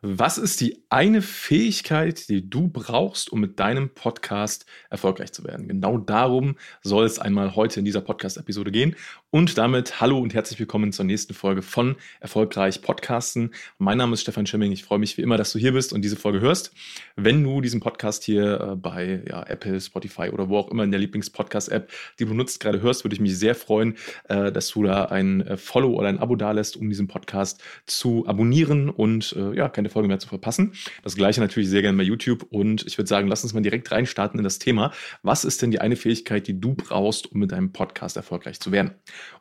[0.00, 5.66] Was ist die eine Fähigkeit, die du brauchst, um mit deinem Podcast erfolgreich zu werden?
[5.66, 8.94] Genau darum soll es einmal heute in dieser Podcast-Episode gehen.
[9.30, 13.52] Und damit hallo und herzlich willkommen zur nächsten Folge von Erfolgreich Podcasten.
[13.78, 14.70] Mein Name ist Stefan Schimming.
[14.70, 16.72] Ich freue mich wie immer, dass du hier bist und diese Folge hörst.
[17.16, 20.92] Wenn du diesen Podcast hier äh, bei ja, Apple, Spotify oder wo auch immer in
[20.92, 21.90] der Lieblings-Podcast-App,
[22.20, 23.96] die du nutzt, gerade hörst, würde ich mich sehr freuen,
[24.28, 28.24] äh, dass du da ein äh, Follow oder ein Abo dalässt, um diesen Podcast zu
[28.28, 30.72] abonnieren und ja, keine Folge mehr zu verpassen.
[31.02, 33.90] Das gleiche natürlich sehr gerne bei YouTube und ich würde sagen, lass uns mal direkt
[33.90, 34.92] reinstarten in das Thema.
[35.22, 38.72] Was ist denn die eine Fähigkeit, die du brauchst, um mit deinem Podcast erfolgreich zu
[38.72, 38.92] werden?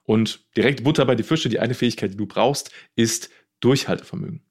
[0.04, 4.44] Und direkt Butter bei die Fische, die eine Fähigkeit, die du brauchst, ist Durchhaltevermögen.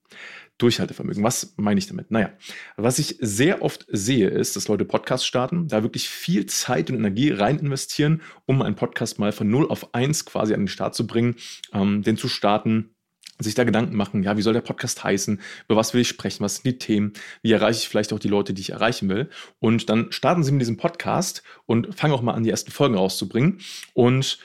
[0.58, 1.22] Durchhaltevermögen.
[1.22, 2.10] Was meine ich damit?
[2.10, 2.32] Naja,
[2.76, 6.96] was ich sehr oft sehe, ist, dass Leute Podcasts starten, da wirklich viel Zeit und
[6.96, 10.94] Energie rein investieren, um einen Podcast mal von 0 auf 1 quasi an den Start
[10.94, 11.36] zu bringen,
[11.74, 12.95] ähm, den zu starten,
[13.38, 16.44] sich da Gedanken machen, ja, wie soll der Podcast heißen, über was will ich sprechen,
[16.44, 19.28] was sind die Themen, wie erreiche ich vielleicht auch die Leute, die ich erreichen will.
[19.58, 22.94] Und dann starten sie mit diesem Podcast und fangen auch mal an, die ersten Folgen
[22.94, 23.58] rauszubringen.
[23.94, 24.38] Und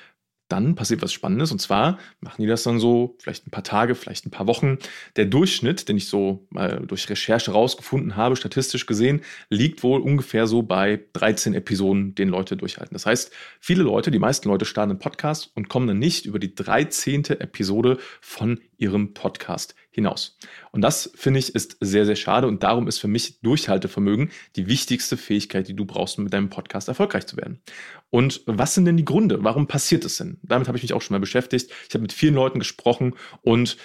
[0.52, 3.96] dann passiert was Spannendes und zwar machen die das dann so vielleicht ein paar Tage,
[3.96, 4.80] vielleicht ein paar Wochen.
[5.16, 10.48] Der Durchschnitt, den ich so mal durch Recherche rausgefunden habe, statistisch gesehen, liegt wohl ungefähr
[10.48, 12.94] so bei 13 Episoden, den Leute durchhalten.
[12.94, 16.40] Das heißt, viele Leute, die meisten Leute starten einen Podcast und kommen dann nicht über
[16.40, 17.26] die 13.
[17.40, 20.38] Episode von ihrem Podcast hinaus.
[20.72, 24.68] Und das finde ich ist sehr, sehr schade und darum ist für mich Durchhaltevermögen die
[24.68, 27.62] wichtigste Fähigkeit, die du brauchst, um mit deinem Podcast erfolgreich zu werden.
[28.10, 29.44] Und was sind denn die Gründe?
[29.44, 30.40] Warum passiert es denn?
[30.42, 31.72] Damit habe ich mich auch schon mal beschäftigt.
[31.88, 33.78] Ich habe mit vielen Leuten gesprochen und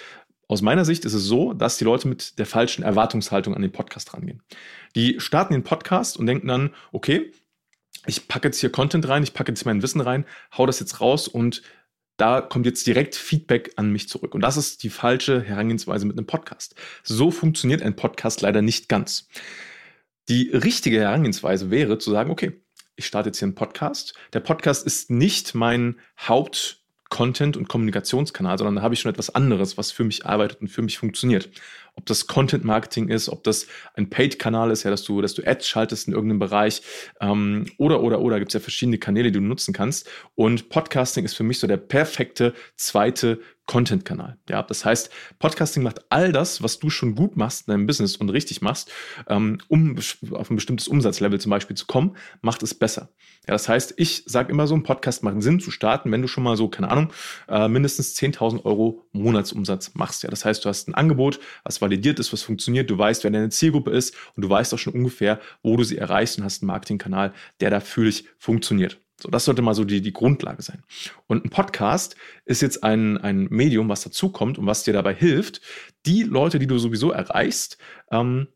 [0.47, 3.71] aus meiner Sicht ist es so, dass die Leute mit der falschen Erwartungshaltung an den
[3.71, 4.41] Podcast rangehen.
[4.95, 7.31] Die starten den Podcast und denken dann, okay,
[8.05, 10.25] ich packe jetzt hier Content rein, ich packe jetzt mein Wissen rein,
[10.57, 11.61] hau das jetzt raus und
[12.17, 14.33] da kommt jetzt direkt Feedback an mich zurück.
[14.33, 16.75] Und das ist die falsche Herangehensweise mit einem Podcast.
[17.03, 19.27] So funktioniert ein Podcast leider nicht ganz.
[20.27, 22.59] Die richtige Herangehensweise wäre zu sagen, okay,
[22.95, 24.15] ich starte jetzt hier einen Podcast.
[24.33, 29.33] Der Podcast ist nicht mein Haupt Content- und Kommunikationskanal, sondern da habe ich schon etwas
[29.33, 31.49] anderes, was für mich arbeitet und für mich funktioniert.
[31.97, 35.45] Ob das Content Marketing ist, ob das ein Paid-Kanal ist, ja, dass du, dass du
[35.45, 36.81] Ads schaltest in irgendeinem Bereich
[37.19, 40.07] ähm, oder oder oder gibt es ja verschiedene Kanäle, die du nutzen kannst.
[40.35, 44.37] Und Podcasting ist für mich so der perfekte zweite Content-Kanal.
[44.49, 48.15] Ja, das heißt, Podcasting macht all das, was du schon gut machst in deinem Business
[48.15, 48.89] und richtig machst,
[49.27, 49.97] ähm, um
[50.31, 53.09] auf ein bestimmtes Umsatzlevel zum Beispiel zu kommen, macht es besser.
[53.45, 56.27] Ja, das heißt, ich sage immer so, ein Podcast macht Sinn zu starten, wenn du
[56.27, 57.11] schon mal so, keine Ahnung,
[57.49, 60.23] äh, mindestens 10.000 Euro Monatsumsatz machst.
[60.23, 63.31] Ja, das heißt, du hast ein Angebot, was validiert ist, was funktioniert, du weißt, wer
[63.31, 66.61] deine Zielgruppe ist und du weißt auch schon ungefähr, wo du sie erreichst und hast
[66.61, 68.99] einen Marketingkanal, der da für dich funktioniert.
[69.19, 70.83] So, das sollte mal so die, die Grundlage sein.
[71.25, 72.15] Und ein Podcast
[72.45, 75.61] ist jetzt ein, ein Medium, was dazukommt und was dir dabei hilft,
[76.05, 77.79] die Leute, die du sowieso erreichst,
[78.11, 78.47] ähm,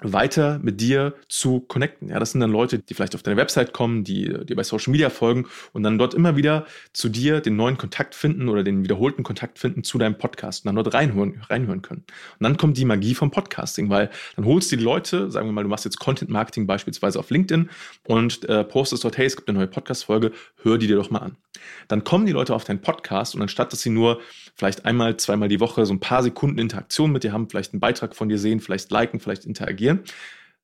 [0.00, 2.08] weiter mit dir zu connecten.
[2.08, 4.90] Ja, das sind dann Leute, die vielleicht auf deine Website kommen, die dir bei Social
[4.90, 8.84] Media folgen und dann dort immer wieder zu dir den neuen Kontakt finden oder den
[8.84, 12.04] wiederholten Kontakt finden zu deinem Podcast und dann dort reinhören, reinhören können.
[12.38, 15.52] Und dann kommt die Magie vom Podcasting, weil dann holst du die Leute, sagen wir
[15.52, 17.70] mal, du machst jetzt Content Marketing beispielsweise auf LinkedIn
[18.06, 20.32] und äh, postest dort, hey, es gibt eine neue Podcast-Folge,
[20.62, 21.36] hör die dir doch mal an.
[21.88, 24.20] Dann kommen die Leute auf deinen Podcast und anstatt, dass sie nur
[24.54, 27.80] vielleicht einmal, zweimal die Woche so ein paar Sekunden Interaktion mit dir haben, vielleicht einen
[27.80, 30.00] Beitrag von dir sehen, vielleicht liken, vielleicht interagieren,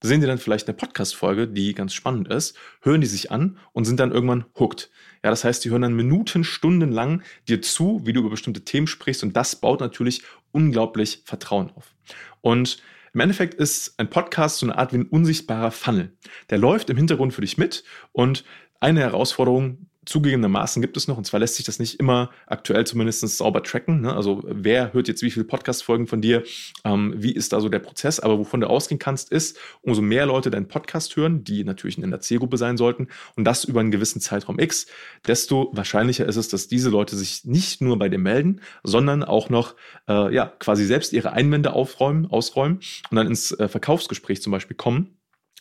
[0.03, 3.85] sehen die dann vielleicht eine Podcast-Folge, die ganz spannend ist, hören die sich an und
[3.85, 4.91] sind dann irgendwann hooked.
[5.23, 8.65] Ja, das heißt, die hören dann Minuten, Stunden lang dir zu, wie du über bestimmte
[8.65, 11.95] Themen sprichst und das baut natürlich unglaublich Vertrauen auf.
[12.41, 12.83] Und
[13.15, 16.17] im Endeffekt ist ein Podcast so eine Art wie ein unsichtbarer Funnel.
[16.51, 18.45] Der läuft im Hintergrund für dich mit und
[18.81, 23.21] eine Herausforderung, Zugegebenermaßen gibt es noch, und zwar lässt sich das nicht immer aktuell zumindest
[23.37, 24.01] sauber tracken.
[24.01, 24.13] Ne?
[24.15, 26.43] Also wer hört jetzt wie viele Podcast-Folgen von dir,
[26.85, 30.27] ähm, wie ist da so der Prozess, aber wovon du ausgehen kannst, ist, umso mehr
[30.27, 33.93] Leute deinen Podcast hören, die natürlich in der Zielgruppe sein sollten, und das über einen
[33.93, 34.87] gewissen Zeitraum X,
[35.27, 39.51] desto wahrscheinlicher ist es, dass diese Leute sich nicht nur bei dir melden, sondern auch
[39.51, 39.77] noch
[40.09, 42.81] äh, ja, quasi selbst ihre Einwände aufräumen, ausräumen
[43.11, 45.17] und dann ins äh, Verkaufsgespräch zum Beispiel kommen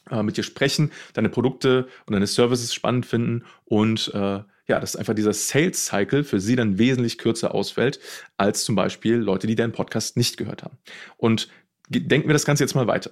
[0.10, 4.96] äh, mit dir sprechen, deine Produkte und deine Services spannend finden und äh, ja, dass
[4.96, 8.00] einfach dieser Sales Cycle für sie dann wesentlich kürzer ausfällt
[8.38, 10.78] als zum Beispiel Leute, die deinen Podcast nicht gehört haben.
[11.18, 11.50] Und
[11.90, 13.12] denken wir das Ganze jetzt mal weiter.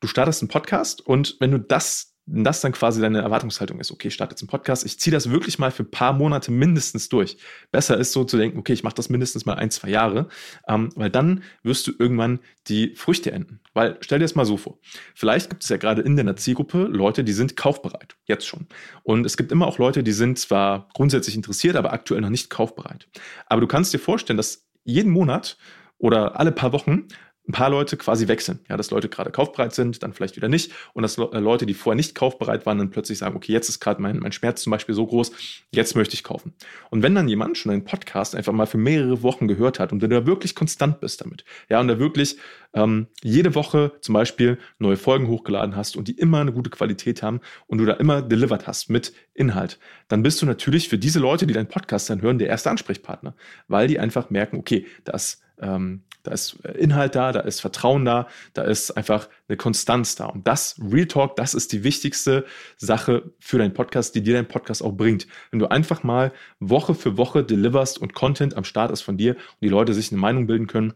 [0.00, 4.08] Du startest einen Podcast und wenn du das das dann quasi deine Erwartungshaltung ist, okay,
[4.08, 7.08] ich starte jetzt einen Podcast, ich ziehe das wirklich mal für ein paar Monate mindestens
[7.08, 7.36] durch.
[7.72, 10.28] Besser ist so zu denken, okay, ich mache das mindestens mal ein, zwei Jahre,
[10.68, 12.38] ähm, weil dann wirst du irgendwann
[12.68, 13.60] die Früchte enden.
[13.74, 14.78] Weil stell dir das mal so vor,
[15.14, 18.66] vielleicht gibt es ja gerade in deiner Zielgruppe Leute, die sind kaufbereit, jetzt schon.
[19.02, 22.50] Und es gibt immer auch Leute, die sind zwar grundsätzlich interessiert, aber aktuell noch nicht
[22.50, 23.08] kaufbereit.
[23.46, 25.58] Aber du kannst dir vorstellen, dass jeden Monat
[25.98, 27.08] oder alle paar Wochen
[27.52, 28.60] ein paar Leute quasi wechseln.
[28.70, 30.72] Ja, dass Leute gerade kaufbereit sind, dann vielleicht wieder nicht.
[30.94, 33.78] Und dass äh, Leute, die vorher nicht kaufbereit waren, dann plötzlich sagen, okay, jetzt ist
[33.78, 35.32] gerade mein, mein Schmerz zum Beispiel so groß,
[35.70, 36.54] jetzt möchte ich kaufen.
[36.90, 40.02] Und wenn dann jemand schon einen Podcast einfach mal für mehrere Wochen gehört hat und
[40.02, 42.38] du da wirklich konstant bist damit, ja, und da wirklich
[42.74, 47.22] ähm, jede Woche zum Beispiel neue Folgen hochgeladen hast und die immer eine gute Qualität
[47.22, 49.78] haben und du da immer delivered hast mit Inhalt,
[50.08, 53.34] dann bist du natürlich für diese Leute, die deinen Podcast dann hören, der erste Ansprechpartner,
[53.68, 58.28] weil die einfach merken, okay, das ähm, da ist Inhalt da, da ist Vertrauen da,
[58.54, 60.26] da ist einfach eine Konstanz da.
[60.26, 62.44] Und das, Real Talk, das ist die wichtigste
[62.76, 65.26] Sache für deinen Podcast, die dir dein Podcast auch bringt.
[65.50, 69.34] Wenn du einfach mal Woche für Woche deliverst und Content am Start ist von dir
[69.34, 70.94] und die Leute sich eine Meinung bilden können,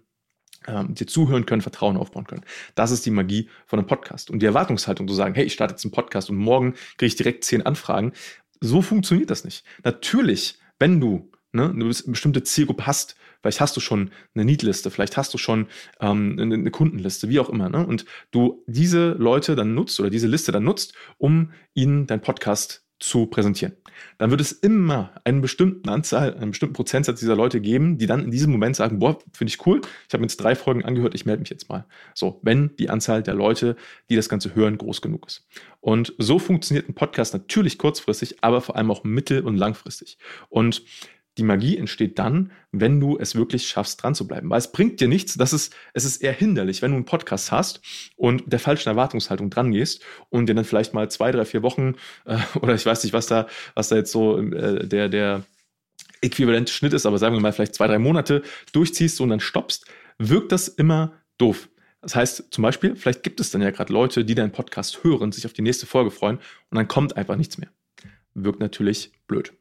[0.66, 2.44] ähm, dir zuhören können, Vertrauen aufbauen können.
[2.74, 4.30] Das ist die Magie von einem Podcast.
[4.30, 7.16] Und die Erwartungshaltung zu sagen, hey, ich starte jetzt einen Podcast und morgen kriege ich
[7.16, 8.12] direkt zehn Anfragen,
[8.60, 9.64] so funktioniert das nicht.
[9.84, 15.16] Natürlich, wenn du ne, eine bestimmte Zielgruppe hast, vielleicht hast du schon eine Need-Liste, vielleicht
[15.16, 15.66] hast du schon
[16.00, 20.10] ähm, eine, eine, Kundenliste, wie auch immer, ne, und du diese Leute dann nutzt oder
[20.10, 23.74] diese Liste dann nutzt, um ihnen dein Podcast zu präsentieren.
[24.18, 28.24] Dann wird es immer einen bestimmten Anzahl, einen bestimmten Prozentsatz dieser Leute geben, die dann
[28.24, 31.14] in diesem Moment sagen, boah, finde ich cool, ich habe mir jetzt drei Folgen angehört,
[31.14, 31.86] ich melde mich jetzt mal.
[32.14, 33.76] So, wenn die Anzahl der Leute,
[34.08, 35.46] die das Ganze hören, groß genug ist.
[35.80, 40.18] Und so funktioniert ein Podcast natürlich kurzfristig, aber vor allem auch mittel- und langfristig.
[40.48, 40.82] Und
[41.38, 44.48] die Magie entsteht dann, wenn du es wirklich schaffst, dran zu bleiben.
[44.48, 47.52] Weil es bringt dir nichts, das ist, es ist eher hinderlich, wenn du einen Podcast
[47.52, 47.80] hast
[48.16, 51.94] und der falschen Erwartungshaltung dran gehst und dir dann vielleicht mal zwei, drei, vier Wochen
[52.24, 55.44] äh, oder ich weiß nicht, was da, was da jetzt so äh, der, der
[56.22, 58.42] äquivalente Schnitt ist, aber sagen wir mal vielleicht zwei, drei Monate
[58.72, 59.86] durchziehst und dann stoppst,
[60.18, 61.68] wirkt das immer doof.
[62.00, 65.32] Das heißt zum Beispiel, vielleicht gibt es dann ja gerade Leute, die deinen Podcast hören,
[65.32, 66.38] sich auf die nächste Folge freuen
[66.70, 67.68] und dann kommt einfach nichts mehr.
[68.34, 69.52] Wirkt natürlich blöd.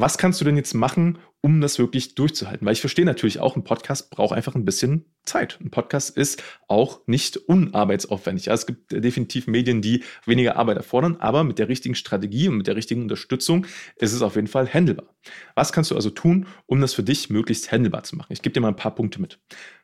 [0.00, 2.64] Was kannst du denn jetzt machen, um das wirklich durchzuhalten?
[2.64, 5.58] Weil ich verstehe natürlich auch, ein Podcast braucht einfach ein bisschen Zeit.
[5.60, 8.46] Ein Podcast ist auch nicht unarbeitsaufwendig.
[8.46, 12.58] Ja, es gibt definitiv Medien, die weniger Arbeit erfordern, aber mit der richtigen Strategie und
[12.58, 13.66] mit der richtigen Unterstützung
[13.96, 15.14] ist es auf jeden Fall handelbar.
[15.56, 18.32] Was kannst du also tun, um das für dich möglichst handelbar zu machen?
[18.32, 19.40] Ich gebe dir mal ein paar Punkte mit.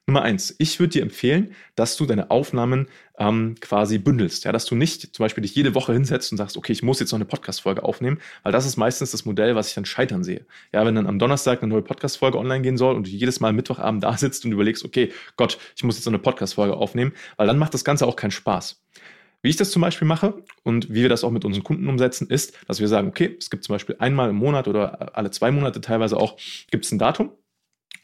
[0.06, 4.44] Nummer eins, ich würde dir empfehlen, dass du deine Aufnahmen ähm, quasi bündelst.
[4.44, 7.00] Ja, dass du nicht zum Beispiel dich jede Woche hinsetzt und sagst, okay, ich muss
[7.00, 10.22] jetzt noch eine Podcast-Folge aufnehmen, weil das ist meistens das Modell, was ich dann scheitern
[10.22, 10.44] sehe.
[10.74, 13.54] Ja, wenn dann am Donnerstag eine neue Podcast-Folge online gehen soll und du jedes Mal
[13.54, 17.46] Mittwochabend da sitzt und überlegst, okay, Gott, ich muss jetzt noch eine Podcast-Folge aufnehmen, weil
[17.46, 18.84] dann macht das Ganze auch keinen Spaß.
[19.40, 22.28] Wie ich das zum Beispiel mache und wie wir das auch mit unseren Kunden umsetzen,
[22.28, 25.50] ist, dass wir sagen, okay, es gibt zum Beispiel einmal im Monat oder alle zwei
[25.50, 26.36] Monate teilweise auch,
[26.70, 27.30] gibt es ein Datum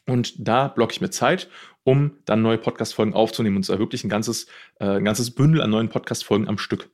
[0.07, 1.49] und da blocke ich mir Zeit
[1.83, 3.57] um dann neue Podcast-Folgen aufzunehmen.
[3.57, 4.47] Und zwar wirklich ein ganzes,
[4.79, 6.89] äh, ein ganzes Bündel an neuen Podcast-Folgen am Stück.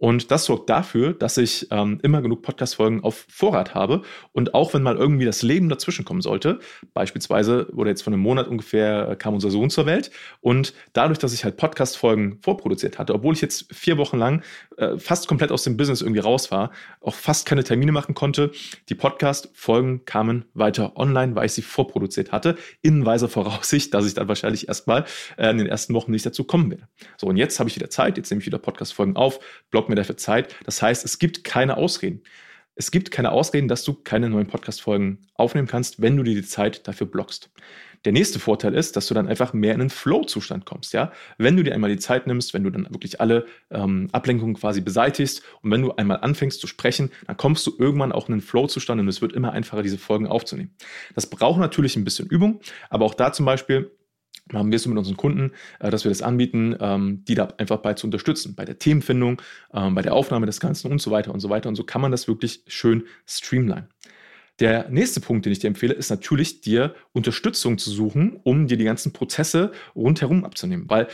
[0.00, 4.00] Und das sorgt dafür, dass ich ähm, immer genug Podcast-Folgen auf Vorrat habe.
[4.32, 6.58] Und auch wenn mal irgendwie das Leben dazwischen kommen sollte,
[6.94, 10.10] beispielsweise, oder jetzt von einem Monat ungefähr, äh, kam unser Sohn zur Welt.
[10.40, 14.42] Und dadurch, dass ich halt Podcast-Folgen vorproduziert hatte, obwohl ich jetzt vier Wochen lang
[14.78, 16.70] äh, fast komplett aus dem Business irgendwie raus war,
[17.02, 18.52] auch fast keine Termine machen konnte,
[18.88, 24.14] die Podcast-Folgen kamen weiter online, weil ich sie vorproduziert hatte, in weiser Voraussicht, dass ich
[24.14, 25.04] dann wahrscheinlich erstmal
[25.36, 26.88] äh, in den ersten Wochen nicht dazu kommen werde.
[27.18, 29.40] So, und jetzt habe ich wieder Zeit, jetzt nehme ich wieder Podcast-Folgen auf,
[29.70, 30.56] block mir dafür Zeit.
[30.64, 32.22] Das heißt, es gibt keine Ausreden.
[32.76, 36.46] Es gibt keine Ausreden, dass du keine neuen Podcast-Folgen aufnehmen kannst, wenn du dir die
[36.46, 37.50] Zeit dafür blockst.
[38.06, 41.12] Der nächste Vorteil ist, dass du dann einfach mehr in einen Flow-Zustand kommst, ja.
[41.36, 44.80] Wenn du dir einmal die Zeit nimmst, wenn du dann wirklich alle ähm, Ablenkungen quasi
[44.80, 48.40] beseitigst und wenn du einmal anfängst zu sprechen, dann kommst du irgendwann auch in einen
[48.40, 50.74] Flow-Zustand und es wird immer einfacher, diese Folgen aufzunehmen.
[51.14, 53.90] Das braucht natürlich ein bisschen Übung, aber auch da zum Beispiel
[54.58, 57.78] haben wir es mit unseren Kunden, äh, dass wir das anbieten, ähm, die da einfach
[57.78, 59.40] bei zu unterstützen, bei der Themenfindung,
[59.72, 61.68] ähm, bei der Aufnahme des Ganzen und so weiter und so weiter.
[61.68, 63.88] Und so kann man das wirklich schön streamline.
[64.60, 68.76] Der nächste Punkt, den ich dir empfehle, ist natürlich, dir Unterstützung zu suchen, um dir
[68.76, 70.84] die ganzen Prozesse rundherum abzunehmen.
[70.88, 71.08] Weil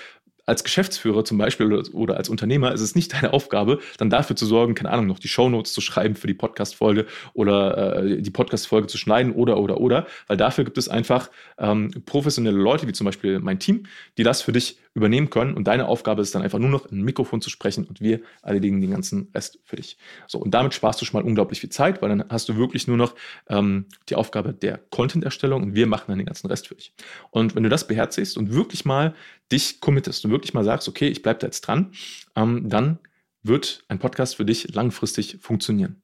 [0.46, 4.46] als Geschäftsführer zum Beispiel oder, als Unternehmer ist es nicht deine Aufgabe, dann dafür zu
[4.46, 8.86] sorgen, keine Ahnung, noch die Shownotes zu schreiben für die Podcast-Folge oder äh, die Podcast-Folge
[8.86, 13.04] zu schneiden oder, oder, oder, weil dafür gibt es einfach ähm, professionelle Leute, wie zum
[13.04, 13.84] Beispiel mein Team,
[14.16, 15.54] die das für dich übernehmen können.
[15.54, 18.80] Und deine Aufgabe ist dann einfach nur noch ein Mikrofon zu sprechen und wir erledigen
[18.80, 19.98] den ganzen Rest für dich.
[20.26, 22.88] So, und damit sparst du schon mal unglaublich viel Zeit, weil dann hast du wirklich
[22.88, 23.14] nur noch
[23.48, 26.94] ähm, die Aufgabe der Content-Erstellung und wir machen dann den ganzen Rest für dich.
[27.30, 29.14] Und wenn du das beherzigst und wirklich mal
[29.52, 31.92] dich committest und wirklich mal sagst, okay, ich bleibe da jetzt dran,
[32.34, 32.98] ähm, dann
[33.42, 36.02] wird ein Podcast für dich langfristig funktionieren.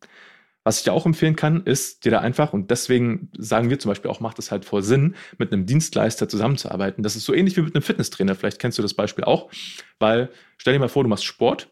[0.64, 3.90] Was ich dir auch empfehlen kann, ist dir da einfach, und deswegen sagen wir zum
[3.90, 7.02] Beispiel auch, macht es halt voll Sinn, mit einem Dienstleister zusammenzuarbeiten.
[7.02, 8.34] Das ist so ähnlich wie mit einem Fitnesstrainer.
[8.36, 9.50] Vielleicht kennst du das Beispiel auch,
[9.98, 11.68] weil stell dir mal vor, du machst Sport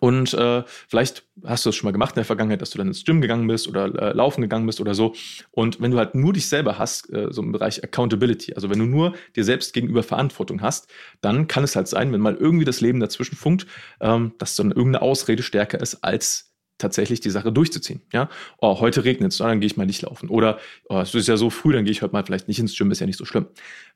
[0.00, 2.88] Und äh, vielleicht hast du das schon mal gemacht in der Vergangenheit, dass du dann
[2.88, 5.14] ins Gym gegangen bist oder äh, laufen gegangen bist oder so.
[5.52, 8.78] Und wenn du halt nur dich selber hast, äh, so im Bereich Accountability, also wenn
[8.78, 10.88] du nur dir selbst gegenüber Verantwortung hast,
[11.22, 13.66] dann kann es halt sein, wenn mal irgendwie das Leben dazwischen funkt,
[14.00, 18.02] ähm, dass dann irgendeine Ausrede stärker ist als tatsächlich die Sache durchzuziehen.
[18.12, 18.28] Ja,
[18.58, 20.28] oh, heute regnet es, dann gehe ich mal nicht laufen.
[20.28, 22.76] Oder oh, es ist ja so früh, dann gehe ich heute mal vielleicht nicht ins
[22.76, 23.46] Gym, ist ja nicht so schlimm.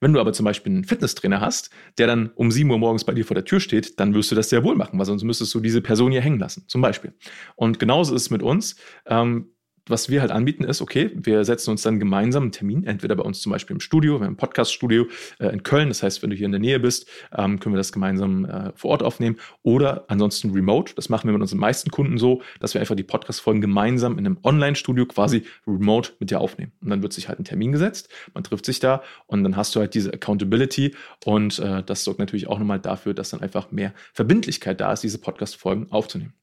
[0.00, 3.12] Wenn du aber zum Beispiel einen Fitnesstrainer hast, der dann um 7 Uhr morgens bei
[3.12, 5.54] dir vor der Tür steht, dann wirst du das sehr wohl machen, weil sonst müsstest
[5.54, 7.12] du diese Person hier hängen lassen, zum Beispiel.
[7.56, 8.76] Und genauso ist es mit uns.
[9.06, 9.50] Ähm,
[9.90, 13.22] was wir halt anbieten ist, okay, wir setzen uns dann gemeinsam einen Termin, entweder bei
[13.22, 15.06] uns zum Beispiel im Studio, wir haben ein Podcast-Studio
[15.38, 17.78] äh, in Köln, das heißt, wenn du hier in der Nähe bist, ähm, können wir
[17.78, 20.94] das gemeinsam äh, vor Ort aufnehmen oder ansonsten remote.
[20.94, 24.26] Das machen wir mit unseren meisten Kunden so, dass wir einfach die Podcast-Folgen gemeinsam in
[24.26, 26.72] einem Online-Studio quasi remote mit dir aufnehmen.
[26.80, 29.74] Und dann wird sich halt ein Termin gesetzt, man trifft sich da und dann hast
[29.74, 30.94] du halt diese Accountability
[31.24, 35.02] und äh, das sorgt natürlich auch nochmal dafür, dass dann einfach mehr Verbindlichkeit da ist,
[35.02, 36.34] diese Podcast-Folgen aufzunehmen.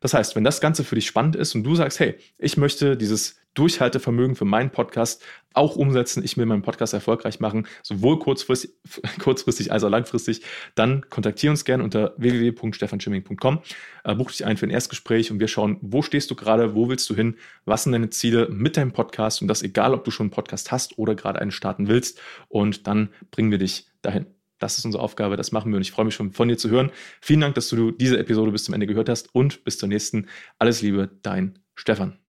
[0.00, 2.96] Das heißt, wenn das Ganze für dich spannend ist und du sagst, hey, ich möchte
[2.96, 5.22] dieses Durchhaltevermögen für meinen Podcast
[5.54, 8.70] auch umsetzen, ich will meinen Podcast erfolgreich machen, sowohl kurzfristig,
[9.18, 10.42] kurzfristig als auch langfristig,
[10.76, 13.60] dann kontaktiere uns gerne unter www.stefanschimming.com,
[14.04, 16.88] äh, buch dich ein für ein Erstgespräch und wir schauen, wo stehst du gerade, wo
[16.88, 20.10] willst du hin, was sind deine Ziele mit deinem Podcast und das egal, ob du
[20.10, 24.26] schon einen Podcast hast oder gerade einen starten willst und dann bringen wir dich dahin.
[24.60, 26.70] Das ist unsere Aufgabe, das machen wir und ich freue mich schon von dir zu
[26.70, 26.92] hören.
[27.20, 30.28] Vielen Dank, dass du diese Episode bis zum Ende gehört hast und bis zur nächsten.
[30.60, 32.20] Alles Liebe, dein Stefan.